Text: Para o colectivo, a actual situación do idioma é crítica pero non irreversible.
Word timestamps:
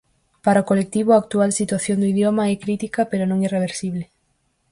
Para 0.45 0.63
o 0.63 0.67
colectivo, 0.71 1.09
a 1.11 1.19
actual 1.23 1.51
situación 1.59 1.97
do 1.99 2.09
idioma 2.13 2.43
é 2.53 2.55
crítica 2.63 3.01
pero 3.11 3.23
non 3.27 3.39
irreversible. 3.47 4.03